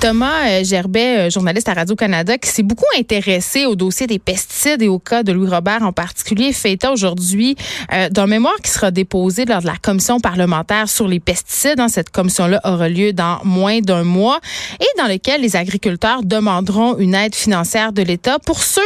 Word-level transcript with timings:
Thomas 0.00 0.48
euh, 0.48 0.64
Gerbet, 0.64 1.18
euh, 1.18 1.30
journaliste 1.30 1.68
à 1.68 1.74
Radio-Canada, 1.74 2.38
qui 2.38 2.48
s'est 2.48 2.62
beaucoup 2.62 2.86
intéressé 2.98 3.66
au 3.66 3.76
dossier 3.76 4.06
des 4.06 4.18
pesticides 4.18 4.80
et 4.80 4.88
au 4.88 4.98
cas 4.98 5.22
de 5.22 5.30
Louis-Robert 5.30 5.82
en 5.82 5.92
particulier, 5.92 6.54
fait 6.54 6.72
état 6.72 6.90
aujourd'hui 6.90 7.54
euh, 7.92 8.08
d'un 8.08 8.26
mémoire 8.26 8.54
qui 8.62 8.70
sera 8.70 8.90
déposé 8.90 9.44
lors 9.44 9.60
de 9.60 9.66
la 9.66 9.76
commission 9.76 10.18
parlementaire 10.18 10.88
sur 10.88 11.06
les 11.06 11.20
pesticides. 11.20 11.80
Hein. 11.80 11.88
Cette 11.88 12.08
commission-là 12.08 12.62
aura 12.64 12.88
lieu 12.88 13.12
dans 13.12 13.40
moins 13.44 13.80
d'un 13.80 14.02
mois 14.02 14.40
et 14.80 14.98
dans 14.98 15.06
lequel 15.06 15.42
les 15.42 15.54
agriculteurs 15.54 16.22
demanderont 16.24 16.96
une 16.96 17.14
aide 17.14 17.34
financière 17.34 17.92
de 17.92 18.00
l'État 18.00 18.38
pour 18.38 18.62
ceux 18.62 18.80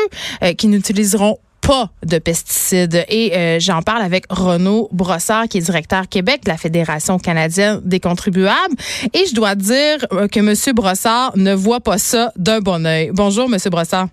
qui 0.59 0.67
n'utiliseront 0.67 1.39
pas 1.67 1.91
de 2.05 2.19
pesticides. 2.19 3.05
Et 3.09 3.35
euh, 3.35 3.59
j'en 3.59 3.83
parle 3.83 4.03
avec 4.03 4.27
Renaud 4.29 4.89
Brossard, 4.93 5.49
qui 5.49 5.59
est 5.59 5.63
directeur 5.63 6.09
Québec 6.09 6.43
de 6.45 6.51
la 6.51 6.57
Fédération 6.57 7.19
canadienne 7.19 7.81
des 7.85 8.01
contribuables. 8.01 8.75
Et 9.15 9.25
je 9.27 9.35
dois 9.35 9.55
dire 9.55 10.07
euh, 10.13 10.29
que 10.29 10.41
M. 10.41 10.75
Brossard 10.75 11.33
ne 11.37 11.55
voit 11.55 11.81
pas 11.81 11.99
ça 11.99 12.33
d'un 12.37 12.61
bon 12.61 12.85
oeil. 12.87 13.11
Bonjour, 13.13 13.47
M. 13.51 13.59
Brossard. 13.71 14.09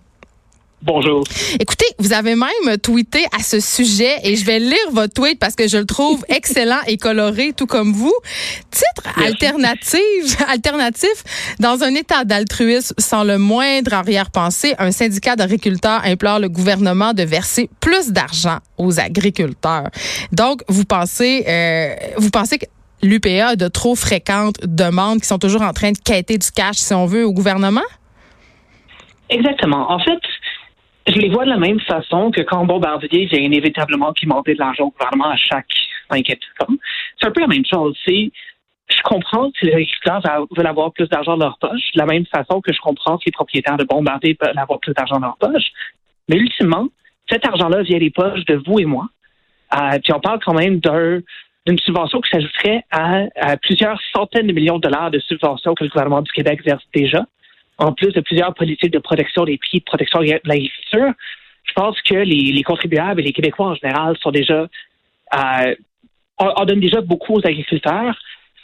Bonjour. 0.83 1.23
Écoutez, 1.59 1.85
vous 1.99 2.11
avez 2.11 2.33
même 2.33 2.77
tweeté 2.81 3.23
à 3.37 3.43
ce 3.43 3.59
sujet 3.59 4.15
et 4.23 4.35
je 4.35 4.43
vais 4.43 4.57
lire 4.57 4.77
votre 4.91 5.13
tweet 5.13 5.37
parce 5.37 5.55
que 5.55 5.67
je 5.67 5.77
le 5.77 5.85
trouve 5.85 6.25
excellent 6.29 6.79
et 6.87 6.97
coloré, 6.97 7.53
tout 7.55 7.67
comme 7.67 7.93
vous. 7.93 8.13
Titre 8.71 9.19
alternative, 9.23 10.37
alternatif, 10.47 11.23
dans 11.59 11.83
un 11.83 11.93
état 11.93 12.25
d'altruisme 12.25 12.95
sans 12.97 13.23
le 13.23 13.37
moindre 13.37 13.93
arrière-pensée, 13.93 14.73
un 14.79 14.91
syndicat 14.91 15.35
d'agriculteurs 15.35 16.01
implore 16.03 16.39
le 16.39 16.49
gouvernement 16.49 17.13
de 17.13 17.21
verser 17.21 17.69
plus 17.79 18.09
d'argent 18.09 18.57
aux 18.79 18.99
agriculteurs. 18.99 19.91
Donc, 20.31 20.63
vous 20.67 20.85
pensez, 20.85 21.45
euh, 21.47 21.93
vous 22.17 22.31
pensez 22.31 22.57
que 22.57 22.65
l'UPA 23.03 23.49
a 23.49 23.55
de 23.55 23.67
trop 23.67 23.93
fréquentes 23.93 24.57
demandes 24.63 25.21
qui 25.21 25.27
sont 25.27 25.37
toujours 25.37 25.61
en 25.61 25.73
train 25.73 25.91
de 25.91 25.99
quêter 25.99 26.39
du 26.39 26.49
cash, 26.49 26.77
si 26.77 26.93
on 26.95 27.05
veut, 27.05 27.23
au 27.23 27.33
gouvernement? 27.33 27.81
Exactement. 29.29 29.89
En 29.89 29.99
fait, 29.99 30.19
je 31.13 31.19
les 31.19 31.29
vois 31.29 31.45
de 31.45 31.49
la 31.49 31.57
même 31.57 31.79
façon 31.79 32.31
que 32.31 32.41
quand 32.41 32.65
Bombardier 32.65 33.25
vient 33.25 33.39
inévitablement 33.39 34.13
pimenter 34.13 34.53
de 34.53 34.59
l'argent 34.59 34.85
au 34.85 34.91
gouvernement 34.91 35.29
à 35.29 35.35
chaque 35.35 35.67
5 36.11 36.25
C'est 37.19 37.27
un 37.27 37.31
peu 37.31 37.41
la 37.41 37.47
même 37.47 37.65
chose. 37.65 37.97
C'est, 38.05 38.31
je 38.89 39.01
comprends 39.03 39.51
que 39.51 39.65
les 39.65 39.73
agriculteurs 39.73 40.21
veulent 40.55 40.67
avoir 40.67 40.91
plus 40.93 41.07
d'argent 41.09 41.37
dans 41.37 41.45
leur 41.45 41.57
poche, 41.59 41.91
de 41.93 41.99
la 41.99 42.05
même 42.05 42.25
façon 42.25 42.61
que 42.61 42.73
je 42.73 42.79
comprends 42.79 43.17
que 43.17 43.23
les 43.25 43.31
propriétaires 43.31 43.77
de 43.77 43.83
Bombardier 43.83 44.37
veulent 44.41 44.57
avoir 44.57 44.79
plus 44.79 44.93
d'argent 44.93 45.19
dans 45.19 45.27
leur 45.27 45.37
poche. 45.37 45.65
Mais 46.29 46.37
ultimement, 46.37 46.87
cet 47.29 47.45
argent-là 47.45 47.83
vient 47.83 47.99
des 47.99 48.11
poches 48.11 48.45
de 48.45 48.61
vous 48.65 48.79
et 48.79 48.85
moi. 48.85 49.07
Euh, 49.73 49.99
puis 50.03 50.13
on 50.13 50.19
parle 50.19 50.39
quand 50.43 50.53
même 50.53 50.79
d'une 50.79 51.79
subvention 51.79 52.19
qui 52.21 52.29
s'ajouterait 52.29 52.83
à, 52.91 53.23
à, 53.35 53.57
plusieurs 53.57 53.99
centaines 54.13 54.47
de 54.47 54.53
millions 54.53 54.77
de 54.77 54.81
dollars 54.81 55.11
de 55.11 55.19
subventions 55.19 55.73
que 55.73 55.83
le 55.83 55.89
gouvernement 55.89 56.21
du 56.21 56.31
Québec 56.31 56.61
verse 56.65 56.83
déjà 56.93 57.25
en 57.81 57.93
plus 57.93 58.13
de 58.13 58.21
plusieurs 58.21 58.53
politiques 58.53 58.93
de 58.93 58.99
protection 58.99 59.43
des 59.43 59.57
prix, 59.57 59.79
de 59.79 59.83
protection 59.83 60.19
de 60.19 60.39
l'agriculture, 60.45 61.13
je 61.63 61.73
pense 61.73 61.99
que 62.01 62.15
les, 62.15 62.63
contribuables 62.63 63.21
et 63.21 63.23
les 63.23 63.33
Québécois 63.33 63.67
en 63.67 63.75
général 63.75 64.15
sont 64.21 64.31
déjà 64.31 64.67
euh, 65.33 65.75
en 66.37 66.65
donnent 66.65 66.79
déjà 66.79 67.01
beaucoup 67.01 67.35
aux 67.35 67.45
agriculteurs 67.45 68.15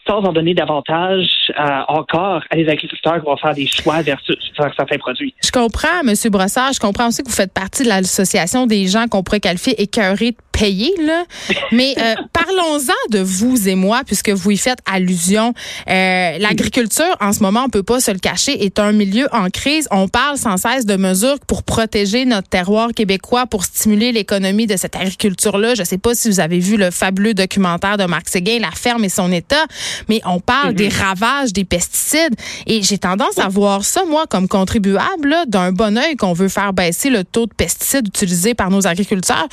sans 0.08 0.20
en 0.24 0.32
donner 0.32 0.54
davantage 0.54 1.28
euh, 1.50 1.82
encore 1.90 2.42
à 2.50 2.56
les 2.56 2.70
agriculteurs 2.70 3.20
qui 3.20 3.26
vont 3.26 3.38
faire 3.38 3.54
des 3.54 3.68
choix 3.68 4.02
vers, 4.02 4.22
certains 4.56 4.98
produits. 4.98 5.34
Je 5.44 5.52
comprends, 5.52 6.00
M. 6.02 6.14
Brossard. 6.32 6.74
Je 6.74 6.80
comprends 6.80 7.08
aussi 7.08 7.24
que 7.24 7.28
vous 7.28 7.36
faites 7.36 7.54
partie 7.54 7.84
de 7.84 7.90
l'association 7.90 8.68
des 8.68 8.88
gens 8.88 9.08
qu'on 9.08 9.22
pourrait 9.24 9.42
qualifier 9.42 9.80
écœurés 9.82 10.32
de 10.32 10.38
payer, 10.58 10.94
là. 11.02 11.24
Mais 11.72 11.94
euh, 11.98 12.16
parlons-en 12.34 13.12
de 13.12 13.20
vous 13.20 13.68
et 13.68 13.76
moi, 13.76 14.02
puisque 14.06 14.30
vous 14.30 14.52
y 14.52 14.58
faites 14.58 14.80
allusion. 14.86 15.54
Euh, 15.90 16.38
l'agriculture, 16.40 17.16
en 17.22 17.34
ce 17.34 17.42
moment, 17.42 17.64
on 17.66 17.70
peut 17.70 17.84
pas 17.84 18.00
se 18.00 18.12
le 18.12 18.20
cacher, 18.20 18.66
est 18.66 18.80
un 18.80 18.92
milieu 18.92 19.28
en 19.32 19.50
crise. 19.50 19.88
On 19.92 20.08
parle 20.08 20.38
sans 20.38 20.58
cesse 20.58 20.86
de 20.86 20.96
mesures 20.96 21.40
pour 21.48 21.64
protéger 21.64 22.26
notre 22.26 22.50
terroir 22.50 22.90
québécois, 22.94 23.46
pour 23.46 23.66
stimuler 23.66 24.12
l'économie 24.12 24.68
de 24.68 24.78
cette 24.78 24.96
agriculture-là. 24.96 25.76
Je 25.76 25.84
sais 25.84 25.98
pas 25.98 26.16
si 26.16 26.30
vous 26.30 26.40
avez 26.40 26.60
vu 26.60 26.78
le 26.78 26.92
fabuleux 26.92 27.34
documentaire 27.34 27.98
de 27.98 28.06
Marc 28.06 28.30
Séguin, 28.30 28.60
La 28.60 28.72
ferme 28.72 29.04
et 29.04 29.10
son 29.10 29.32
état, 29.32 29.66
mais 30.10 30.22
on 30.26 30.40
parle 30.40 30.74
des 30.74 30.90
mhm. 30.90 30.96
ravages 30.96 31.54
des 31.54 31.66
pesticides. 31.66 32.36
Et 32.66 32.82
j'ai 32.82 32.98
tendance 32.98 33.38
à 33.38 33.48
voir 33.48 33.84
ça, 33.84 34.04
moi, 34.06 34.26
comme 34.28 34.48
contribuable, 34.48 35.36
d'un 35.48 35.72
bon 35.72 35.98
oeil 35.98 36.16
qu'on 36.16 36.34
veut 36.34 36.50
faire 36.50 36.74
baisser 36.74 37.10
le 37.10 37.24
taux 37.24 37.46
de 37.46 37.54
pesticides 37.54 38.08
utilisés 38.08 38.54
par 38.54 38.70
nos 38.70 38.88
agriculteurs. 38.88 39.48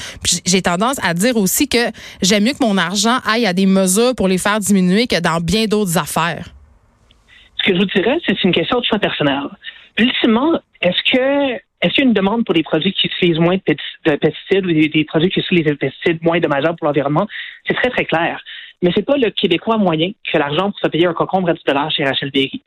J'ai 0.45 0.63
tendance 0.63 0.94
à 1.03 1.15
dire 1.15 1.37
aussi 1.37 1.69
que 1.69 1.91
j'aime 2.23 2.45
mieux 2.45 2.53
que 2.53 2.65
mon 2.65 2.79
argent 2.79 3.19
aille 3.27 3.47
à 3.47 3.53
des 3.53 3.67
mesures 3.67 4.15
pour 4.17 4.29
les 4.29 4.39
faire 4.39 4.61
diminuer 4.61 5.07
que 5.07 5.21
dans 5.21 5.41
bien 5.41 5.67
d'autres 5.67 5.99
affaires. 5.99 6.49
Ce 7.57 7.71
que 7.71 7.75
je 7.75 7.81
vous 7.81 7.87
dirais, 7.87 8.19
c'est 8.27 8.43
une 8.45 8.53
question 8.53 8.81
de 8.81 8.85
choix 8.85 8.99
personnel. 8.99 9.45
Ultimement, 9.99 10.61
est-ce 10.83 11.13
que 11.13 11.61
est-ce 11.85 11.93
qu'il 11.93 12.05
y 12.05 12.07
a 12.07 12.09
une 12.09 12.15
demande 12.15 12.47
pour 12.47 12.55
des 12.55 12.63
produits 12.63 12.95
qui 12.95 13.09
utilisent 13.09 13.39
moins 13.39 13.57
de 13.57 14.17
pesticides 14.17 14.65
ou 14.65 14.73
des, 14.73 15.05
produits 15.05 15.29
qui 15.29 15.41
utilisent 15.41 15.67
des 15.67 15.75
pesticides 15.75 16.23
moins 16.23 16.41
dommageables 16.41 16.77
pour 16.79 16.87
l'environnement? 16.87 17.27
C'est 17.69 17.75
très, 17.75 17.91
très 17.91 18.07
clair. 18.07 18.41
Mais 18.81 18.91
c'est 18.95 19.05
pas 19.05 19.19
le 19.19 19.29
Québécois 19.31 19.77
moyen 19.77 20.13
qui 20.25 20.37
a 20.37 20.39
l'argent 20.39 20.71
pour 20.71 20.81
se 20.81 20.89
payer 20.89 21.07
un 21.07 21.13
concombre 21.13 21.51
à 21.51 21.53
10 21.53 21.61
chez 21.95 22.05
Rachel 22.05 22.31
Berry. 22.31 22.63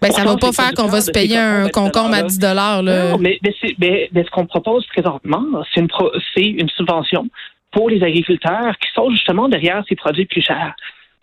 Ben, 0.00 0.10
ça 0.10 0.24
va 0.24 0.36
pas 0.36 0.52
faire 0.52 0.72
qu'on 0.72 0.88
va 0.88 1.00
se 1.02 1.10
payer 1.10 1.36
un 1.36 1.68
concombre 1.68 2.14
à 2.14 2.22
10 2.22 2.38
dollars. 2.38 2.82
Non, 2.82 3.18
mais, 3.18 3.38
mais, 3.78 4.08
ce 4.14 4.30
qu'on 4.30 4.46
propose 4.46 4.86
présentement, 4.86 5.44
c'est 5.74 5.80
une, 5.80 6.58
une 6.58 6.68
subvention 6.70 7.28
pour 7.72 7.90
les 7.90 8.02
agriculteurs 8.02 8.76
qui 8.78 8.88
sont 8.94 9.10
justement 9.10 9.48
derrière 9.48 9.82
ces 9.88 9.96
produits 9.96 10.26
plus 10.26 10.42
chers. 10.42 10.74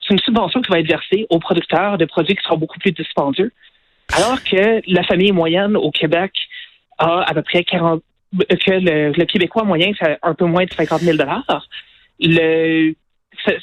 C'est 0.01 0.13
une 0.13 0.19
subvention 0.19 0.61
qui 0.61 0.71
va 0.71 0.79
être 0.79 0.87
versée 0.87 1.27
aux 1.29 1.39
producteurs 1.39 1.97
de 1.97 2.05
produits 2.05 2.35
qui 2.35 2.43
seront 2.43 2.57
beaucoup 2.57 2.79
plus 2.79 2.91
dispendieux. 2.91 3.51
Alors 4.13 4.43
que 4.43 4.81
la 4.91 5.03
famille 5.03 5.31
moyenne 5.31 5.77
au 5.77 5.91
Québec 5.91 6.33
a 6.97 7.21
à 7.21 7.33
peu 7.33 7.43
près 7.43 7.63
40 7.63 8.01
que 8.37 8.71
le, 8.71 9.25
Québécois 9.25 9.63
moyen 9.63 9.91
fait 9.93 10.19
un 10.21 10.33
peu 10.33 10.45
moins 10.45 10.65
de 10.65 10.71
50 10.71 11.01
000 11.01 11.17
le 12.19 12.93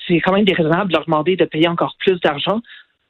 c'est 0.09 0.21
quand 0.21 0.33
même 0.33 0.45
déraisonnable 0.45 0.91
de 0.91 0.97
leur 0.97 1.05
demander 1.05 1.37
de 1.37 1.45
payer 1.45 1.69
encore 1.69 1.97
plus 1.99 2.19
d'argent 2.21 2.61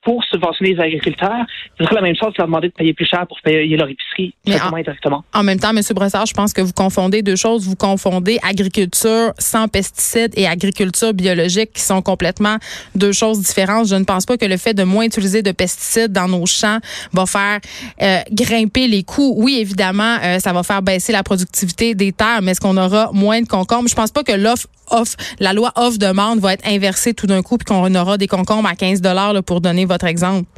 pour 0.06 0.22
subventionner 0.22 0.74
les 0.74 0.80
agriculteurs, 0.80 1.44
ce 1.76 1.84
serait 1.84 1.96
la 1.96 2.00
même 2.00 2.14
chose 2.14 2.32
que 2.32 2.38
leur 2.38 2.46
demander 2.46 2.68
de 2.68 2.72
payer 2.72 2.94
plus 2.94 3.06
cher 3.06 3.26
pour 3.26 3.40
payer 3.42 3.76
leur 3.76 3.88
épicerie, 3.88 4.32
en, 4.46 4.70
directement. 4.80 5.24
En 5.34 5.42
même 5.42 5.58
temps, 5.58 5.70
M. 5.70 5.80
Bressard, 5.96 6.26
je 6.26 6.32
pense 6.32 6.52
que 6.52 6.60
vous 6.60 6.72
confondez 6.72 7.22
deux 7.22 7.34
choses. 7.34 7.66
Vous 7.66 7.74
confondez 7.74 8.38
agriculture 8.48 9.32
sans 9.36 9.66
pesticides 9.66 10.32
et 10.36 10.46
agriculture 10.46 11.12
biologique 11.12 11.72
qui 11.72 11.82
sont 11.82 12.02
complètement 12.02 12.58
deux 12.94 13.10
choses 13.10 13.40
différentes. 13.40 13.88
Je 13.88 13.96
ne 13.96 14.04
pense 14.04 14.26
pas 14.26 14.36
que 14.36 14.46
le 14.46 14.56
fait 14.58 14.74
de 14.74 14.84
moins 14.84 15.06
utiliser 15.06 15.42
de 15.42 15.50
pesticides 15.50 16.12
dans 16.12 16.28
nos 16.28 16.46
champs 16.46 16.78
va 17.12 17.26
faire 17.26 17.58
euh, 18.00 18.20
grimper 18.30 18.86
les 18.86 19.02
coûts. 19.02 19.34
Oui, 19.36 19.58
évidemment, 19.60 20.18
euh, 20.22 20.38
ça 20.38 20.52
va 20.52 20.62
faire 20.62 20.82
baisser 20.82 21.10
la 21.10 21.24
productivité 21.24 21.96
des 21.96 22.12
terres, 22.12 22.42
mais 22.42 22.52
est-ce 22.52 22.60
qu'on 22.60 22.76
aura 22.76 23.10
moins 23.12 23.40
de 23.40 23.48
concombres? 23.48 23.88
Je 23.88 23.96
pense 23.96 24.12
pas 24.12 24.22
que 24.22 24.32
l'offre 24.32 24.68
offre, 24.90 25.16
la 25.40 25.52
loi 25.52 25.72
offre-demande 25.76 26.40
va 26.40 26.52
être 26.52 26.66
inversée 26.66 27.14
tout 27.14 27.26
d'un 27.26 27.42
coup 27.42 27.58
puis 27.58 27.64
qu'on 27.64 27.94
aura 27.94 28.18
des 28.18 28.28
concombres 28.28 28.68
à 28.68 28.74
15 28.74 29.00
dollars 29.00 29.42
pour 29.42 29.60
donner 29.60 29.84
votre 29.84 29.95
exemple? 30.04 30.48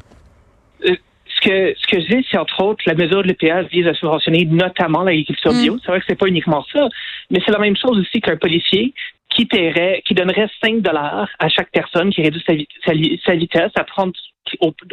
Euh, 0.85 0.97
ce 1.27 1.49
que, 1.49 1.75
ce 1.79 1.87
que 1.87 2.01
je 2.01 2.17
dis, 2.17 2.27
c'est 2.31 2.39
entre 2.39 2.63
autres 2.63 2.83
la 2.87 2.95
mesure 2.95 3.23
de 3.23 3.29
l'EPA 3.29 3.63
vise 3.63 3.87
à 3.87 3.95
subventionner 3.95 4.45
notamment 4.45 5.03
l'agriculture 5.03 5.53
bio. 5.53 5.75
Mm. 5.75 5.81
C'est 5.85 5.91
vrai 5.91 6.01
que 6.01 6.07
c'est 6.09 6.19
pas 6.19 6.27
uniquement 6.27 6.65
ça, 6.73 6.89
mais 7.31 7.41
c'est 7.45 7.53
la 7.53 7.59
même 7.59 7.77
chose 7.77 7.99
aussi 7.99 8.21
qu'un 8.21 8.37
policier 8.37 8.93
qui 9.31 9.47
paierait, 9.47 10.03
qui 10.07 10.15
donnerait 10.15 10.49
5 10.65 10.81
dollars 10.81 11.29
à 11.39 11.49
chaque 11.49 11.71
personne 11.71 12.11
qui 12.11 12.23
réduit 12.23 12.43
sa, 12.85 13.35
vitesse 13.35 13.73
à 13.77 13.85
prendre 13.85 14.13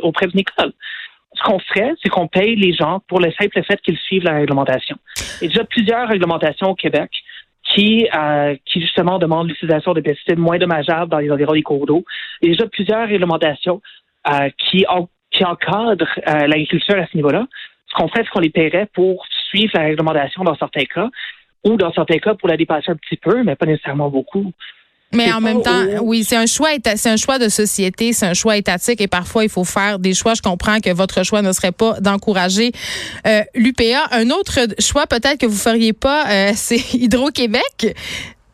auprès 0.02 0.28
d'une 0.28 0.42
école. 0.42 0.74
Ce 1.34 1.44
qu'on 1.44 1.60
ferait, 1.60 1.94
c'est 2.02 2.10
qu'on 2.10 2.28
paye 2.28 2.56
les 2.56 2.74
gens 2.74 3.02
pour 3.08 3.20
le 3.20 3.32
simple 3.32 3.62
fait 3.64 3.82
qu'ils 3.82 3.98
suivent 3.98 4.24
la 4.24 4.36
réglementation. 4.36 4.98
Il 5.42 5.46
y 5.46 5.46
a 5.46 5.50
déjà 5.50 5.64
plusieurs 5.64 6.08
réglementations 6.08 6.70
au 6.70 6.76
Québec 6.76 7.10
qui, 7.64 8.08
euh, 8.16 8.56
qui 8.66 8.82
justement 8.82 9.18
demandent 9.18 9.50
l'utilisation 9.50 9.94
de 9.94 10.02
pesticides 10.02 10.38
moins 10.38 10.58
dommageables 10.58 11.10
dans 11.10 11.18
les 11.18 11.32
environs 11.32 11.54
des 11.54 11.64
cours 11.64 11.86
d'eau. 11.86 12.06
Il 12.42 12.50
y 12.50 12.52
a 12.52 12.56
déjà 12.56 12.68
plusieurs 12.68 13.08
réglementations 13.08 13.82
euh, 14.28 14.50
qui, 14.58 14.86
qui 15.32 15.46
encadrent 15.46 16.08
euh, 16.28 16.48
l'agriculture 16.48 16.98
à 16.98 17.06
ce 17.08 17.16
niveau-là. 17.16 17.46
Ce 17.88 17.94
qu'on 17.96 18.08
fait, 18.08 18.24
c'est 18.24 18.30
qu'on 18.30 18.40
les 18.40 18.50
paierait 18.50 18.88
pour 18.94 19.26
suivre 19.50 19.72
la 19.76 19.84
réglementation 19.84 20.44
dans 20.44 20.56
certains 20.56 20.86
cas, 20.86 21.10
ou 21.64 21.78
dans 21.78 21.92
certains 21.94 22.18
cas 22.18 22.34
pour 22.36 22.50
la 22.50 22.58
dépasser 22.58 22.92
un 22.92 22.96
petit 22.96 23.18
peu, 23.18 23.44
mais 23.44 23.56
pas 23.56 23.66
nécessairement 23.66 24.10
beaucoup. 24.10 24.52
Mais 25.14 25.32
en 25.32 25.40
même 25.40 25.62
temps, 25.62 25.86
oui, 26.02 26.24
c'est 26.24 26.36
un 26.36 26.46
choix, 26.46 26.70
c'est 26.96 27.10
un 27.10 27.16
choix 27.16 27.40
de 27.40 27.48
société, 27.48 28.12
c'est 28.12 28.26
un 28.26 28.34
choix 28.34 28.58
étatique 28.58 29.00
et 29.00 29.08
parfois 29.08 29.44
il 29.44 29.50
faut 29.50 29.64
faire 29.64 29.98
des 29.98 30.14
choix. 30.14 30.34
Je 30.34 30.42
comprends 30.42 30.80
que 30.80 30.92
votre 30.92 31.24
choix 31.24 31.42
ne 31.42 31.52
serait 31.54 31.72
pas 31.72 32.00
d'encourager 32.02 32.72
euh, 33.26 33.42
l'UPA. 33.54 34.08
Un 34.12 34.30
autre 34.32 34.60
choix 34.80 35.08
peut-être 35.08 35.38
que 35.38 35.46
vous 35.46 35.56
feriez 35.56 35.94
pas, 35.94 36.26
c'est 36.56 36.96
Hydro-Québec. 36.96 37.96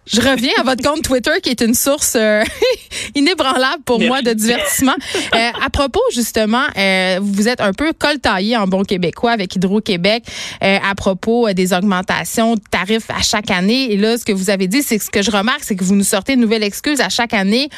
Je 0.07 0.19
reviens 0.19 0.51
à 0.57 0.63
votre 0.63 0.83
compte 0.83 1.03
Twitter 1.03 1.31
qui 1.43 1.49
est 1.49 1.61
une 1.61 1.75
source 1.75 2.15
euh, 2.15 2.43
inébranlable 3.15 3.83
pour 3.85 3.99
moi 4.01 4.23
de 4.23 4.33
divertissement. 4.33 4.95
Euh, 5.35 5.49
à 5.63 5.69
propos 5.69 6.01
justement, 6.11 6.63
euh, 6.75 7.19
vous 7.21 7.47
êtes 7.47 7.61
un 7.61 7.71
peu 7.71 7.93
coltaillé 7.93 8.57
en 8.57 8.65
bon 8.65 8.83
québécois 8.83 9.31
avec 9.31 9.55
Hydro-Québec 9.55 10.23
à 10.61 10.95
propos 10.95 11.51
des 11.53 11.73
augmentations 11.73 12.55
de 12.55 12.61
tarifs 12.71 13.09
à 13.09 13.21
chaque 13.21 13.51
année. 13.51 13.91
Et 13.91 13.97
là, 13.97 14.17
ce 14.17 14.25
que 14.25 14.31
vous 14.31 14.49
avez 14.49 14.67
dit, 14.67 14.81
c'est 14.83 14.97
que 14.97 15.03
ce 15.03 15.09
que 15.09 15.21
je 15.21 15.31
remarque, 15.31 15.63
c'est 15.63 15.75
que 15.75 15.83
vous 15.83 15.95
nous 15.95 16.03
sortez 16.03 16.33
une 16.33 16.41
nouvelle 16.41 16.63
excuse 16.63 16.99
à 17.01 17.09
chaque 17.09 17.33
année 17.33 17.69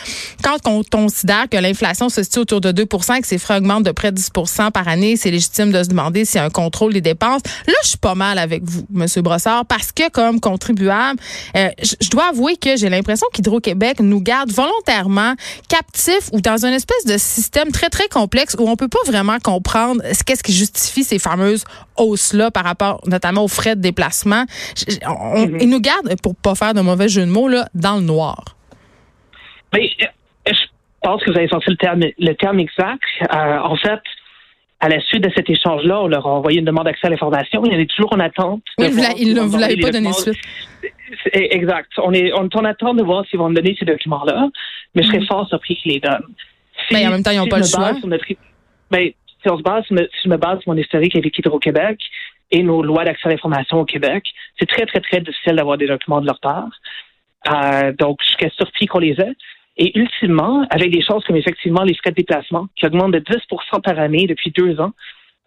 quand 0.44 0.58
on 0.68 0.84
considère 0.84 1.50
que 1.50 1.58
l'inflation 1.58 2.10
se 2.10 2.24
situe 2.24 2.40
autour 2.40 2.62
de 2.62 2.72
2 2.72 2.86
que 2.86 3.28
ses 3.28 3.38
frais 3.38 3.58
augmentent 3.58 3.84
de 3.84 3.92
près 3.92 4.12
de 4.12 4.18
10 4.18 4.30
par 4.74 4.88
année. 4.88 5.18
C'est 5.18 5.32
légitime 5.32 5.72
de 5.72 5.84
se 5.84 5.90
demander 5.90 6.26
s'il 6.26 6.38
y 6.38 6.40
a 6.40 6.46
un 6.46 6.50
contrôle 6.50 6.94
des 6.94 7.02
dépenses. 7.02 7.42
Là, 7.68 7.74
je 7.84 7.90
suis 7.90 7.98
pas 7.98 8.16
mal 8.16 8.38
avec 8.38 8.64
vous, 8.64 8.86
Monsieur 8.92 9.22
Brossard, 9.22 9.66
parce 9.66 9.92
que 9.92 10.10
comme 10.10 10.40
contribuable, 10.40 11.20
je 11.56 12.13
dois 12.14 12.30
avouer 12.30 12.56
que 12.56 12.78
j'ai 12.78 12.90
l'impression 12.90 13.28
qu'Hydro-Québec 13.34 14.00
nous 14.00 14.22
garde 14.22 14.52
volontairement 14.52 15.34
captifs 15.70 16.30
ou 16.32 16.42
dans 16.42 16.66
une 16.66 16.74
espèce 16.74 17.06
de 17.06 17.18
système 17.18 17.72
très, 17.72 17.90
très 17.90 18.08
complexe 18.08 18.56
où 18.60 18.70
on 18.70 18.76
peut 18.76 18.88
pas 18.88 19.04
vraiment 19.06 19.38
comprendre 19.40 20.02
qu'est-ce 20.26 20.44
qui 20.44 20.54
justifie 20.54 21.04
ces 21.04 21.20
fameuses 21.20 21.66
hausses-là 21.98 22.52
par 22.52 22.64
rapport 22.64 23.02
notamment 23.08 23.44
aux 23.44 23.48
frais 23.48 23.76
de 23.76 23.82
déplacement. 23.82 24.46
Mhm. 25.36 25.58
Ils 25.62 25.70
nous 25.70 25.82
gardent, 25.82 26.14
pour 26.22 26.36
pas 26.36 26.56
faire 26.56 26.74
de 26.74 26.82
mauvais 26.82 27.10
jeu 27.10 27.22
de 27.22 27.32
mots, 27.32 27.48
là, 27.48 27.68
dans 27.74 27.96
le 27.96 28.04
noir. 28.04 28.44
Mais, 29.74 29.90
euh, 30.02 30.06
je 30.48 30.54
pense 31.02 31.24
que 31.24 31.32
vous 31.32 31.38
avez 31.38 31.48
sorti 31.48 31.70
le 31.70 31.78
terme, 31.78 32.02
le 32.18 32.34
terme 32.34 32.60
exact. 32.60 33.02
Euh, 33.24 33.58
en 33.60 33.76
fait, 33.78 34.00
à 34.80 34.90
la 34.90 35.00
suite 35.00 35.24
de 35.24 35.32
cet 35.36 35.50
échange-là, 35.50 36.02
on 36.02 36.08
leur 36.08 36.28
a 36.28 36.32
envoyé 36.32 36.60
une 36.60 36.66
demande 36.66 36.86
d'accès 36.86 37.08
à 37.08 37.10
l'information. 37.10 37.64
Il 37.66 37.72
y 37.72 37.76
en 37.76 37.80
est 37.80 37.90
toujours 37.90 38.14
en 38.14 38.20
attente. 38.20 38.64
Oui, 38.78 38.88
ils 39.18 39.34
ne 39.34 39.42
vous 39.42 39.58
l'avez 39.58 39.78
pas 39.78 39.92
donné 39.92 40.12
suite. 40.14 40.38
Exact. 41.34 41.90
On 41.98 42.14
est, 42.14 42.32
on 42.34 42.48
en 42.54 42.66
attente 42.66 42.98
de 42.98 43.04
voir 43.04 43.26
s'ils 43.28 43.40
vont 43.40 43.50
me 43.50 43.56
donner 43.56 43.76
ces 43.78 43.86
documents-là, 43.86 44.50
mais 44.96 45.04
je 45.04 45.08
serais 45.08 45.20
mm. 45.20 45.28
fort 45.28 45.48
surpris 45.48 45.76
qu'ils 45.76 45.94
les 45.94 46.00
donnent. 46.00 46.28
mais 46.92 47.02
ben, 47.02 47.08
en 47.08 47.12
même 47.12 47.24
temps, 47.24 47.32
ils 47.32 47.38
n'ont 47.38 47.48
pas 47.48 47.60
le 47.60 47.66
choix. 47.66 47.94
ben, 48.92 49.12
si 49.44 49.50
on 49.50 49.58
se 49.58 49.64
base, 49.64 49.84
si 49.88 49.96
je 50.24 50.30
me 50.30 50.38
base 50.38 50.60
sur 50.62 50.74
mon 50.74 50.80
historique 50.80 51.16
avec 51.16 51.38
Hydro-Québec 51.38 52.00
et 52.52 52.64
nos 52.64 52.82
lois 52.82 53.04
d'accès 53.04 53.28
à 53.28 53.32
l'information 53.32 53.80
au 53.80 53.86
Québec, 53.86 54.24
c'est 54.60 54.68
très, 54.68 54.86
très, 54.86 55.02
très 55.02 55.20
difficile 55.20 55.56
d'avoir 55.56 55.78
des 55.78 55.88
documents 55.88 56.22
de 56.22 56.28
leur 56.28 56.40
part. 56.40 56.70
Euh, 57.52 57.92
donc, 57.94 58.20
je 58.26 58.32
serais 58.32 58.52
surpris 58.56 58.86
qu'on 58.86 59.00
les 59.00 59.20
ait. 59.20 59.36
Et 59.76 59.98
ultimement, 59.98 60.66
avec 60.70 60.92
des 60.92 61.02
choses 61.02 61.24
comme 61.26 61.36
effectivement 61.36 61.84
les 61.84 61.96
frais 61.96 62.12
de 62.12 62.16
déplacement 62.16 62.68
qui 62.76 62.86
augmentent 62.86 63.14
de 63.14 63.20
10 63.20 63.38
par 63.84 64.00
année 64.00 64.28
depuis 64.28 64.52
deux 64.52 64.80
ans, 64.80 64.92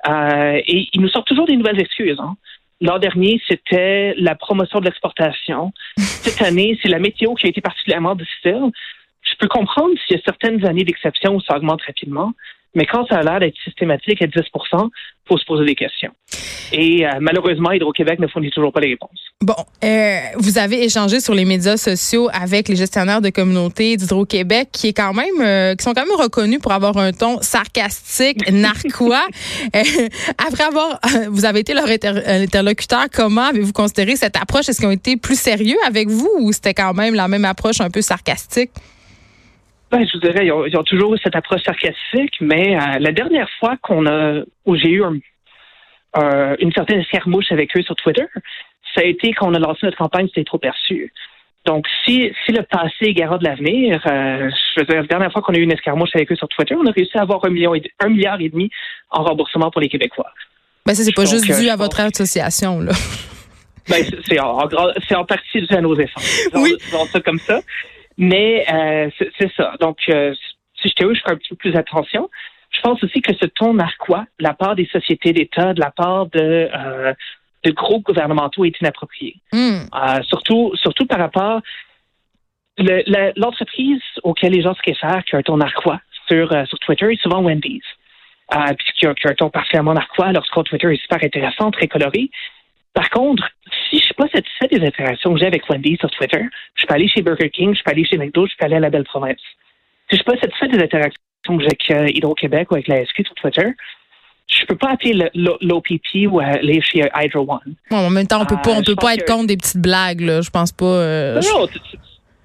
euh, 0.09 0.61
et 0.67 0.89
ils 0.93 1.01
nous 1.01 1.09
sortent 1.09 1.29
toujours 1.29 1.47
des 1.47 1.57
nouvelles 1.57 1.81
excuses. 1.81 2.19
Hein. 2.19 2.37
L'an 2.81 2.99
dernier, 2.99 3.41
c'était 3.49 4.15
la 4.19 4.35
promotion 4.35 4.81
de 4.81 4.85
l'exportation. 4.85 5.73
Cette 5.97 6.43
année, 6.43 6.79
c'est 6.83 6.89
la 6.89 6.99
météo 6.99 7.35
qui 7.35 7.47
a 7.47 7.51
été 7.51 7.61
particulièrement 7.61 8.15
difficile. 8.15 8.71
Je 9.23 9.35
peux 9.39 9.49
comprendre 9.49 9.95
s'il 10.07 10.17
y 10.17 10.21
a 10.21 10.23
certaines 10.25 10.65
années 10.67 10.85
d'exception 10.85 11.35
où 11.35 11.41
ça 11.41 11.57
augmente 11.57 11.83
rapidement, 11.83 12.33
mais 12.75 12.87
quand 12.87 13.07
ça 13.07 13.17
a 13.17 13.23
l'air 13.23 13.41
d'être 13.41 13.57
systématique 13.65 14.23
à 14.23 14.27
10 14.27 14.43
faut 15.29 15.39
se 15.39 15.45
poser 15.45 15.65
des 15.65 15.75
questions. 15.75 16.13
Et 16.73 17.07
euh, 17.07 17.11
malheureusement, 17.21 17.73
Hydro-Québec 17.73 18.19
ne 18.19 18.27
fournit 18.27 18.51
toujours 18.51 18.73
pas 18.73 18.81
les 18.81 18.89
réponses. 18.89 19.21
Bon, 19.41 19.55
euh, 19.85 20.19
vous 20.37 20.59
avez 20.59 20.85
échangé 20.85 21.21
sur 21.21 21.35
les 21.35 21.45
médias 21.45 21.77
sociaux 21.77 22.29
avec 22.33 22.69
les 22.69 22.77
gestionnaires 22.77 23.21
de 23.21 23.31
communautés 23.31 23.97
d'Hydro-Québec, 23.97 24.69
qui 24.73 24.89
est 24.89 24.93
quand 24.93 25.15
même, 25.15 25.41
euh, 25.41 25.75
qui 25.75 25.85
sont 25.85 25.95
quand 25.95 26.07
même 26.07 26.21
reconnus 26.21 26.61
pour 26.61 26.73
avoir 26.73 26.97
un 26.97 27.13
ton 27.13 27.41
sarcastique, 27.41 28.51
narquois. 28.51 29.27
après 30.47 30.65
avoir, 30.65 31.01
vous 31.31 31.45
avez 31.45 31.61
été 31.61 31.75
leur 31.75 31.87
interlocuteur, 31.89 33.07
comment 33.13 33.43
avez-vous 33.43 33.73
considéré 33.73 34.17
cette 34.17 34.37
approche? 34.37 34.69
Est-ce 34.69 34.79
qu'ils 34.79 34.89
ont 34.89 34.93
été 34.93 35.17
plus 35.17 35.39
sérieux 35.39 35.79
avec 35.87 36.09
vous 36.09 36.31
ou 36.41 36.53
c'était 36.53 36.75
quand 36.75 36.95
même 36.95 37.15
la 37.15 37.29
même 37.29 37.45
approche 37.45 37.81
un 37.81 37.91
peu 37.91 38.03
sarcastique? 38.03 38.71
Ben, 39.91 40.07
je 40.07 40.13
vous 40.15 40.21
dirais, 40.21 40.47
ils 40.47 40.77
ont, 40.77 40.83
toujours 40.83 41.15
eu 41.15 41.19
cette 41.23 41.37
approche 41.37 41.63
sarcastique, 41.63 42.35
mais 42.41 42.77
euh, 42.77 42.99
la 42.99 43.13
dernière 43.13 43.49
fois 43.61 43.77
qu'on 43.81 44.07
a, 44.07 44.43
où 44.65 44.77
j'ai 44.77 44.91
eu 44.91 45.03
une 46.15 46.73
certaine 46.73 47.01
escarmouche 47.01 47.53
avec 47.53 47.77
eux 47.77 47.83
sur 47.83 47.95
Twitter, 47.95 48.27
ça 48.95 49.03
a 49.03 49.05
été 49.05 49.33
quand 49.33 49.49
on 49.49 49.55
a 49.55 49.59
lancé 49.59 49.81
notre 49.83 49.99
campagne, 49.99 50.27
c'était 50.29 50.45
trop 50.45 50.59
perçu. 50.59 51.13
Donc, 51.67 51.85
si, 52.05 52.33
si 52.45 52.53
le 52.53 52.63
passé 52.63 53.07
est 53.07 53.13
garant 53.13 53.39
de 53.39 53.45
l'avenir, 53.45 54.01
euh, 54.07 54.49
je 54.51 54.81
veux 54.81 54.87
dire, 54.87 55.03
la 55.03 55.07
dernière 55.07 55.33
fois 55.33 55.43
qu'on 55.43 55.53
a 55.53 55.59
eu 55.59 55.63
une 55.63 55.73
escarmouche 55.73 56.11
avec 56.15 56.31
eux 56.31 56.37
sur 56.37 56.49
Twitter, 56.49 56.77
on 56.77 56.87
a 56.87 56.93
réussi 56.93 57.19
à 57.19 57.23
avoir 57.23 57.45
un, 57.45 57.51
million 57.51 57.75
et, 57.75 57.83
un 57.99 58.09
milliard 58.09 58.41
et 58.41 58.49
demi 58.49 58.71
en 59.11 59.25
remboursement 59.25 59.71
pour 59.71 59.81
les 59.81 59.89
Québécois. 59.89 60.31
Ben, 60.87 60.95
ça, 60.95 61.03
c'est 61.03 61.13
pas 61.13 61.25
juste 61.25 61.45
dû 61.61 61.69
à 61.69 61.77
votre 61.77 62.01
association, 62.01 62.81
là. 62.81 62.93
Ben, 63.89 64.05
c'est 64.27 64.41
en, 64.41 64.59
en, 64.59 65.25
partie 65.25 65.61
dû 65.61 65.75
à 65.75 65.81
nos 65.81 65.97
efforts. 65.97 66.23
Oui. 66.55 66.77
Disons 66.85 67.05
ça 67.07 67.21
comme 67.21 67.39
ça. 67.39 67.61
Mais 68.19 68.65
euh, 68.73 69.11
c'est 69.39 69.53
ça. 69.57 69.75
Donc, 69.81 69.99
euh, 70.09 70.35
si 70.81 70.89
j'étais 70.89 71.05
eux, 71.05 71.15
je 71.15 71.21
ferais 71.21 71.33
un 71.33 71.37
petit 71.37 71.51
peu 71.51 71.57
plus 71.57 71.77
attention. 71.77 72.31
Je 72.71 72.81
pense 72.81 73.03
aussi 73.03 73.21
que 73.21 73.35
ce 73.35 73.47
ton 73.47 73.75
narquois, 73.75 74.27
de 74.39 74.45
la 74.45 74.55
part 74.55 74.75
des 74.75 74.87
sociétés 74.87 75.33
d'État, 75.33 75.75
de 75.75 75.81
la 75.81 75.91
part 75.91 76.27
de, 76.27 76.69
euh, 76.75 77.15
de 77.65 77.71
groupes 77.71 78.05
gouvernementaux, 78.05 78.65
est 78.65 78.79
inapproprié. 78.81 79.37
Hmm. 79.53 79.87
Euh, 79.95 80.23
surtout, 80.23 80.73
surtout 80.77 81.07
par 81.07 81.19
rapport 81.19 81.61
l'entreprise 83.37 84.03
auquel 84.23 84.53
les 84.53 84.63
gens 84.63 84.75
se 84.75 84.83
réfèrent 84.85 85.25
qui 85.25 85.35
a 85.35 85.39
un 85.39 85.43
ton 85.43 85.57
narquois 85.57 86.01
sur, 86.29 86.53
euh, 86.53 86.65
sur 86.67 86.79
Twitter 86.81 87.13
est 87.13 87.21
souvent 87.23 87.43
Wendy's. 87.43 87.85
Euh, 88.55 88.75
puis 88.79 88.93
qui 88.97 89.07
a, 89.07 89.15
qui 89.15 89.27
a, 89.27 89.31
un 89.31 89.35
ton 89.35 89.51
particulièrement 89.51 89.95
narquois. 89.95 90.33
Leur 90.33 90.49
compte 90.51 90.67
Twitter 90.67 90.93
est 90.93 91.01
super 91.01 91.23
intéressant, 91.23 91.71
très 91.71 91.89
coloré. 91.89 92.31
Par 92.97 93.11
contre, 93.11 93.47
si 93.91 93.99
je 93.99 94.05
suis 94.05 94.15
pas 94.15 94.27
satisfait 94.29 94.69
des 94.69 94.83
interactions 94.85 95.35
que 95.35 95.39
j'ai 95.39 95.47
avec 95.47 95.69
Wendy 95.69 95.99
sur 96.01 96.11
Twitter, 96.11 96.41
je 96.77 96.87
peux 96.87 96.95
aller 96.95 97.09
chez 97.09 97.21
Burger 97.21 97.51
King, 97.51 97.75
je 97.77 97.83
peux 97.83 97.91
aller 97.91 98.07
chez 98.07 98.17
McDo, 98.17 98.47
je 98.47 98.55
peux 98.59 98.65
aller 98.65 98.77
à 98.77 98.81
la 98.81 98.89
Belle 98.89 99.05
Province. 99.05 99.37
Si 100.09 100.13
je 100.13 100.17
suis 100.17 100.25
pas 100.25 100.39
satisfait 100.39 100.69
des 100.69 100.83
interactions 100.83 101.59
que 101.59 101.61
j'ai 101.61 101.67
avec 101.67 101.91
euh, 101.91 102.09
Hydro-Québec 102.09 102.71
ou 102.71 102.75
avec 102.77 102.89
la 102.89 103.05
SQ 103.05 103.27
sur 103.27 103.35
Twitter, 103.35 103.67
je 104.49 104.65
peux 104.65 104.77
pas 104.77 104.93
appeler 104.93 105.29
l'OPP 105.35 106.27
ou 106.33 106.41
aller 106.41 106.81
chez 106.81 107.07
Hydro 107.15 107.41
One. 107.47 107.75
en 107.91 108.09
même 108.09 108.27
temps, 108.27 108.41
on 108.41 108.47
peut 108.47 108.57
pas, 108.65 108.71
on 108.71 108.81
euh, 108.81 108.83
peut 108.83 108.97
pas 108.97 109.13
être 109.13 109.27
contre 109.27 109.49
des 109.49 109.59
petites 109.59 109.83
blagues, 109.83 110.23
là. 110.23 110.41
Je 110.41 110.49
pense 110.49 110.73
pas. 110.73 110.87
Euh, 110.87 111.41
non, 111.43 111.67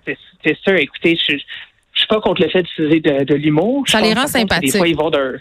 c'est 0.06 0.57
sûr. 0.57 0.75
Écoutez, 0.75 1.15
je, 1.15 1.38
je 1.38 2.00
suis 2.00 2.07
pas 2.09 2.19
contre 2.19 2.42
le 2.42 2.50
fait 2.50 2.63
d'utiliser 2.63 3.00
de, 3.00 3.24
de 3.24 3.36
l'humour. 3.36 3.86
Ça 3.88 4.01
les 4.01 4.13
rend 4.13 4.27
sympathiques. 4.27 4.74
Des 4.74 4.77
fois, 4.77 4.88
ils 4.89 4.98
vont 4.98 5.12
de... 5.12 5.39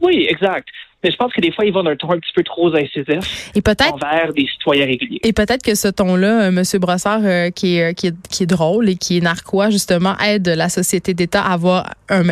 Oui, 0.00 0.26
exact. 0.30 0.66
Mais 1.06 1.12
je 1.12 1.16
pense 1.18 1.32
que 1.32 1.40
des 1.40 1.52
fois, 1.52 1.64
ils 1.64 1.72
vont 1.72 1.84
d'un 1.84 1.94
ton 1.94 2.10
un 2.10 2.18
petit 2.18 2.32
peu 2.34 2.42
trop 2.42 2.74
incisif 2.74 3.52
et 3.54 3.62
peut-être, 3.62 3.94
envers 3.94 4.32
des 4.32 4.44
citoyens 4.48 4.86
réguliers. 4.86 5.20
Et 5.22 5.32
peut-être 5.32 5.62
que 5.62 5.76
ce 5.76 5.86
ton-là, 5.86 6.46
euh, 6.46 6.48
M. 6.48 6.64
Brossard, 6.80 7.20
euh, 7.22 7.50
qui, 7.50 7.76
est, 7.76 7.94
qui, 7.94 8.08
est, 8.08 8.14
qui 8.28 8.42
est 8.42 8.46
drôle 8.46 8.88
et 8.88 8.96
qui 8.96 9.18
est 9.18 9.20
narquois, 9.20 9.70
justement, 9.70 10.18
aide 10.18 10.48
la 10.48 10.68
société 10.68 11.14
d'État 11.14 11.42
à 11.42 11.52
avoir 11.52 11.90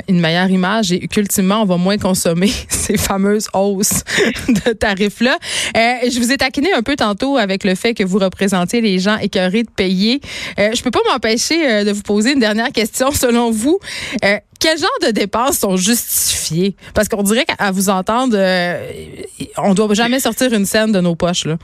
une 0.09 0.19
meilleure 0.19 0.50
image 0.50 0.91
et 0.91 1.06
qu'ultimement, 1.06 1.62
on 1.62 1.67
va 1.67 1.76
moins 1.76 1.99
consommer 1.99 2.49
ces 2.69 2.97
fameuses 2.97 3.47
hausses 3.55 4.03
de 4.49 4.73
tarifs-là. 4.73 5.38
Euh, 5.76 6.11
je 6.11 6.19
vous 6.19 6.32
ai 6.32 6.37
taquiné 6.37 6.73
un 6.73 6.82
peu 6.82 6.97
tantôt 6.97 7.37
avec 7.37 7.62
le 7.62 7.76
fait 7.76 7.94
que 7.94 8.03
vous 8.03 8.19
représentiez 8.19 8.81
les 8.81 8.99
gens 8.99 9.19
écœurés 9.19 9.62
de 9.62 9.71
payer. 9.71 10.21
Euh, 10.59 10.71
je 10.75 10.83
peux 10.83 10.90
pas 10.90 11.02
m'empêcher 11.12 11.85
de 11.85 11.93
vous 11.93 12.02
poser 12.02 12.33
une 12.33 12.40
dernière 12.40 12.73
question. 12.73 13.11
Selon 13.12 13.52
vous, 13.52 13.78
quel 14.64 14.78
genre 14.78 14.88
de 15.07 15.11
dépenses 15.11 15.59
sont 15.59 15.76
justifiées? 15.76 16.75
Parce 16.95 17.09
qu'on 17.09 17.23
dirait 17.23 17.45
qu'à 17.45 17.71
vous 17.71 17.90
entendre, 17.90 18.35
euh, 18.64 19.23
on 19.59 19.71
ne 19.71 19.75
doit 19.75 19.94
jamais 19.94 20.21
sortir 20.21 20.52
une 20.52 20.64
scène 20.64 20.92
de 20.92 21.00
nos 21.00 21.14
poches. 21.14 21.47
Là. 21.47 21.56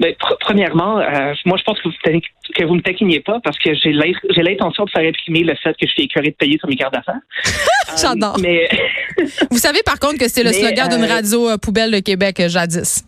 Ben, 0.00 0.14
premièrement, 0.40 0.98
euh, 0.98 1.32
moi, 1.44 1.56
je 1.58 1.62
pense 1.62 1.78
que 1.80 1.88
vous, 1.88 1.94
ne 2.04 2.76
me 2.76 2.82
taquiniez 2.82 3.20
pas 3.20 3.38
parce 3.44 3.56
que 3.58 3.72
j'ai 3.74 3.92
l'intention 3.92 4.84
de 4.84 4.90
faire 4.90 5.08
imprimer 5.08 5.44
le 5.44 5.54
fait 5.54 5.72
que 5.74 5.86
je 5.86 5.92
suis 5.92 6.02
écœuré 6.02 6.30
de 6.30 6.34
payer 6.34 6.58
sur 6.58 6.68
mes 6.68 6.76
cartes 6.76 6.94
d'affaires. 6.94 7.20
J'adore. 8.00 8.36
Euh, 8.36 8.42
mais... 8.42 8.68
vous 9.50 9.58
savez, 9.58 9.82
par 9.84 10.00
contre, 10.00 10.18
que 10.18 10.28
c'est 10.28 10.42
le 10.42 10.52
slogan 10.52 10.88
d'une 10.88 11.04
radio 11.04 11.56
poubelle 11.58 11.92
de 11.92 12.00
Québec 12.00 12.42
jadis. 12.48 13.04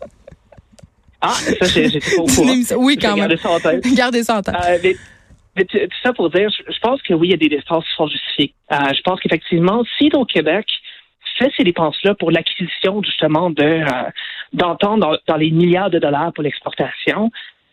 Ah, 1.19 1.33
ça, 1.33 1.65
j'étais 1.65 1.99
pas 1.99 2.21
au 2.21 2.25
courant. 2.35 2.53
Oui, 2.77 2.97
quand 2.97 3.17
même. 3.17 3.27
Gardez 3.27 3.37
ça 3.37 3.51
en 3.51 3.59
tête. 3.59 3.95
Gardez 3.95 4.23
ça 4.23 4.37
en 4.37 4.41
tête. 4.41 4.97
Mais 5.55 5.63
tout 5.63 5.77
ça 6.03 6.11
pour 6.13 6.29
dire, 6.29 6.49
je, 6.49 6.79
pense 6.81 7.01
que 7.01 7.13
oui, 7.13 7.29
il 7.29 7.31
y 7.31 7.33
a 7.33 7.37
des 7.37 7.49
dépenses 7.49 7.85
qui 7.85 7.95
sont 7.95 8.07
justifiées. 8.07 8.53
Euh, 8.71 8.75
je 8.95 9.01
pense 9.01 9.19
qu'effectivement, 9.21 9.83
si 9.97 10.09
au 10.13 10.25
Québec 10.25 10.65
fait 11.37 11.51
ces 11.55 11.63
dépenses-là 11.63 12.15
pour 12.15 12.31
l'acquisition 12.31 13.01
justement 13.03 13.49
de 13.49 13.63
euh, 13.63 13.85
dans, 14.53 15.37
les 15.37 15.51
milliards 15.51 15.89
de 15.89 15.99
dollars 15.99 16.33
pour 16.33 16.43
l'exportation, 16.43 17.31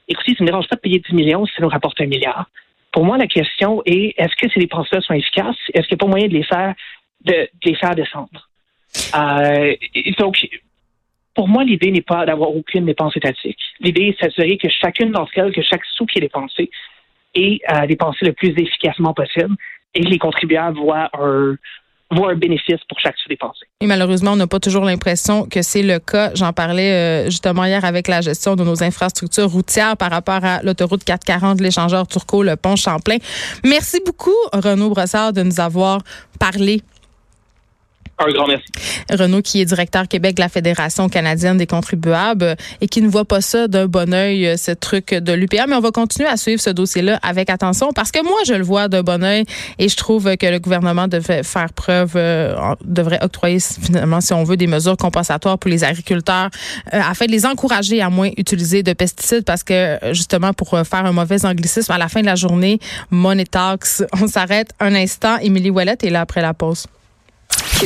écoutez, 0.09 0.35
ça 0.35 0.45
ne 0.45 0.49
dérange 0.49 0.69
pas 0.69 0.77
de 0.77 0.81
payer 0.81 0.99
10 1.01 1.15
millions 1.15 1.47
si 1.47 1.55
ça 1.55 1.63
nous 1.63 1.69
rapporte 1.69 2.01
un 2.01 2.07
milliard. 2.07 2.47
Pour 2.93 3.05
moi, 3.05 3.17
la 3.17 3.27
question 3.27 3.83
est 3.87 4.15
est-ce 4.19 4.37
que 4.37 4.51
ces 4.53 4.61
dépenses-là 4.61 5.01
sont 5.01 5.15
efficaces? 5.15 5.57
Est-ce 5.73 5.89
qu'il 5.89 5.97
n'y 5.97 6.03
a 6.03 6.05
pas 6.05 6.11
moyen 6.11 6.29
de 6.29 6.35
les 6.35 6.45
faire 6.45 6.75
de, 7.25 7.49
les 7.65 7.75
faire 7.75 7.95
descendre? 7.95 8.49
Euh, 9.17 9.75
donc, 10.19 10.47
pour 11.35 11.49
moi, 11.49 11.65
l'idée 11.65 11.91
n'est 11.91 12.03
pas 12.03 12.27
d'avoir 12.27 12.55
aucune 12.55 12.85
dépense 12.85 13.17
étatique. 13.17 13.59
L'idée 13.81 14.09
est 14.09 14.13
de 14.13 14.19
s'assurer 14.19 14.59
que 14.59 14.69
chacune 14.69 15.13
d'entre 15.13 15.33
elles, 15.37 15.53
que 15.53 15.63
chaque 15.63 15.85
sou 15.97 16.05
qui 16.05 16.19
est 16.19 16.23
dépensé, 16.23 16.71
et 17.35 17.61
à 17.67 17.87
dépenser 17.87 18.27
le 18.27 18.33
plus 18.33 18.51
efficacement 18.51 19.15
possible 19.15 19.57
et 19.95 20.01
que 20.01 20.09
les 20.09 20.19
contribuables 20.19 20.79
voient 20.79 21.11
un, 21.15 21.57
voient 22.15 22.33
un 22.33 22.37
bénéfice 22.37 22.81
pour 22.89 22.99
chaque. 23.01 23.13
Et 23.81 23.87
malheureusement, 23.87 24.33
on 24.33 24.37
n'a 24.37 24.47
pas 24.47 24.61
toujours 24.61 24.85
l'impression 24.85 25.47
que 25.47 25.63
c'est 25.63 25.83
le 25.83 25.99
cas. 25.99 26.31
J'en 26.35 26.53
parlais 26.53 26.93
euh, 26.93 27.25
justement 27.27 27.65
hier 27.65 27.85
avec 27.85 28.09
la 28.09 28.21
gestion 28.21 28.57
de 28.57 28.65
nos 28.65 28.83
infrastructures 28.83 29.51
routières 29.51 29.97
par 29.97 30.11
rapport 30.11 30.45
à 30.45 30.63
l'autoroute 30.63 31.05
440, 31.05 31.61
l'échangeur 31.61 32.07
Turcot, 32.07 32.43
le 32.43 32.57
pont 32.57 32.77
Champlain. 32.77 33.19
Merci 33.65 34.01
beaucoup, 34.05 34.31
Renaud 34.53 34.91
Brossard, 34.91 35.33
de 35.33 35.43
nous 35.43 35.61
avoir 35.61 36.03
parlé 36.39 36.83
un 38.29 38.33
grand 38.33 38.47
merci. 38.47 38.67
Renaud, 39.11 39.43
qui 39.43 39.61
est 39.61 39.65
directeur 39.65 40.09
Québec 40.09 40.37
de 40.37 40.41
la 40.41 40.49
Fédération 40.49 41.09
canadienne 41.09 41.57
des 41.57 41.67
contribuables 41.67 42.57
et 42.81 42.89
qui 42.89 43.03
ne 43.03 43.09
voit 43.09 43.25
pas 43.25 43.41
ça 43.41 43.69
d'un 43.69 43.87
bon 43.87 44.13
oeil, 44.15 44.47
euh, 44.47 44.57
ce 44.57 44.73
truc 44.73 45.15
de 45.15 45.33
l'UPA. 45.33 45.67
Mais 45.67 45.75
on 45.75 45.81
va 45.81 45.91
continuer 45.91 46.29
à 46.29 46.37
suivre 46.37 46.61
ce 46.61 46.71
dossier-là 46.71 47.19
avec 47.23 47.51
attention 47.51 47.93
parce 47.93 48.11
que 48.11 48.23
moi, 48.23 48.39
je 48.47 48.55
le 48.55 48.63
vois 48.63 48.89
d'un 48.89 49.03
bon 49.03 49.23
oeil 49.23 49.45
et 49.79 49.89
je 49.89 49.97
trouve 49.97 50.37
que 50.37 50.47
le 50.47 50.59
gouvernement 50.59 51.09
devait 51.09 51.43
faire 51.43 51.73
preuve, 51.73 52.13
euh, 52.17 52.55
devrait 52.85 53.23
octroyer 53.23 53.59
finalement, 53.61 54.21
si 54.21 54.33
on 54.33 54.45
veut, 54.45 54.57
des 54.57 54.67
mesures 54.67 54.97
compensatoires 54.97 55.59
pour 55.59 55.71
les 55.71 55.85
agriculteurs 55.85 56.51
euh, 56.93 57.01
afin 57.01 57.27
de 57.27 57.33
les 57.33 57.47
encourager 57.47 58.01
à 58.01 58.11
moins 58.11 58.31
utiliser 58.37 58.83
de 58.83 58.93
pesticides 58.93 59.45
parce 59.45 59.63
que 59.63 59.99
justement, 60.13 60.53
pour 60.53 60.71
faire 60.71 61.07
un 61.07 61.13
mauvais 61.13 61.45
anglicisme, 61.45 61.93
à 61.93 61.99
la 61.99 62.09
fin 62.09 62.21
de 62.21 62.27
la 62.27 62.35
journée, 62.35 62.79
money 63.11 63.45
talks. 63.45 64.03
On 64.21 64.27
s'arrête 64.27 64.73
un 64.81 64.95
instant. 64.95 65.39
Émilie 65.39 65.71
Ouellette 65.71 66.05
est 66.05 66.11
là 66.11 66.21
après 66.21 66.43
la 66.43 66.55
pause. 66.55 66.87